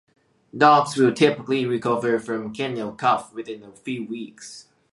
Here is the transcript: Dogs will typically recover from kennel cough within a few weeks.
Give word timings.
Dogs 0.57 0.97
will 0.97 1.13
typically 1.13 1.63
recover 1.67 2.19
from 2.19 2.55
kennel 2.55 2.91
cough 2.93 3.31
within 3.35 3.61
a 3.61 3.71
few 3.71 4.03
weeks. 4.03 4.67